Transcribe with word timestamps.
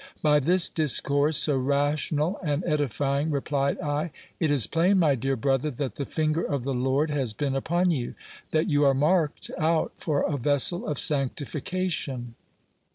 By 0.23 0.39
this 0.39 0.67
discourse, 0.67 1.37
so 1.37 1.55
rational 1.57 2.39
and 2.43 2.63
edifying, 2.65 3.29
replied 3.29 3.79
I, 3.81 4.09
it 4.39 4.49
is 4.49 4.65
plain, 4.65 4.97
my 4.97 5.13
dear 5.13 5.35
brother, 5.35 5.69
that 5.69 5.93
the 5.93 6.07
finger 6.07 6.41
of 6.41 6.63
the 6.63 6.73
Lord 6.73 7.11
has 7.11 7.33
been 7.33 7.55
upon 7.55 7.91
you, 7.91 8.15
that 8.49 8.67
you 8.67 8.83
are 8.83 8.95
marked 8.95 9.51
out 9.59 9.93
for 9.97 10.23
a 10.23 10.37
vessel 10.39 10.87
of 10.87 10.97
sanctification. 10.97 12.33